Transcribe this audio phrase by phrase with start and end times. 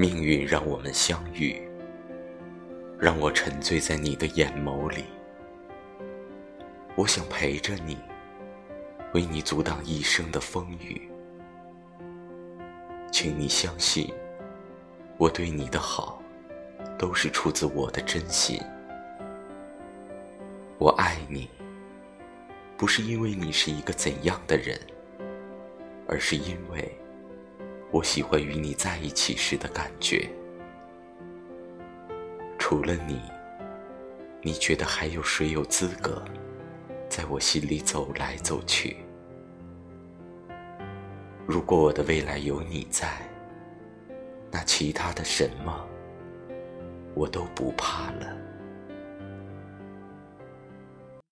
[0.00, 1.60] 命运让我们相遇，
[3.00, 5.02] 让我沉醉在你的眼眸里。
[6.94, 7.98] 我想陪着你，
[9.12, 11.10] 为你阻挡一生的风雨。
[13.10, 14.14] 请你相信，
[15.16, 16.22] 我对你的好，
[16.96, 18.56] 都是出自我的真心。
[20.78, 21.50] 我爱你，
[22.76, 24.78] 不是因为你是一个怎样的人，
[26.06, 26.96] 而是因为
[27.90, 30.28] 我喜欢与你在一起时的感觉。
[32.58, 33.20] 除了你，
[34.42, 36.22] 你觉得还有谁有资格
[37.08, 38.98] 在我心里走来走去？
[41.46, 43.08] 如果我的未来有你在，
[44.50, 45.86] 那其他的什么
[47.14, 48.47] 我都不怕了。